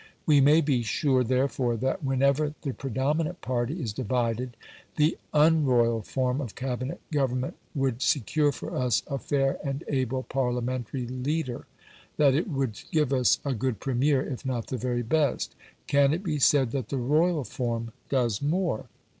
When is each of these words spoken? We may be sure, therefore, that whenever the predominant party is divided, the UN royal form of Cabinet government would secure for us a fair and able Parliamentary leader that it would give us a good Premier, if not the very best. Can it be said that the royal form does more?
We 0.25 0.41
may 0.41 0.61
be 0.61 0.81
sure, 0.81 1.23
therefore, 1.23 1.77
that 1.77 2.03
whenever 2.03 2.55
the 2.63 2.73
predominant 2.73 3.39
party 3.41 3.79
is 3.79 3.93
divided, 3.93 4.57
the 4.95 5.15
UN 5.31 5.63
royal 5.63 6.01
form 6.01 6.41
of 6.41 6.55
Cabinet 6.55 6.99
government 7.11 7.55
would 7.75 8.01
secure 8.01 8.51
for 8.51 8.75
us 8.75 9.03
a 9.05 9.19
fair 9.19 9.59
and 9.63 9.83
able 9.87 10.23
Parliamentary 10.23 11.05
leader 11.05 11.67
that 12.17 12.33
it 12.33 12.47
would 12.49 12.81
give 12.91 13.13
us 13.13 13.37
a 13.45 13.53
good 13.53 13.79
Premier, 13.79 14.25
if 14.25 14.43
not 14.43 14.65
the 14.65 14.77
very 14.77 15.03
best. 15.03 15.53
Can 15.85 16.15
it 16.15 16.23
be 16.23 16.39
said 16.39 16.71
that 16.71 16.89
the 16.89 16.97
royal 16.97 17.43
form 17.43 17.91
does 18.09 18.41
more? 18.41 18.87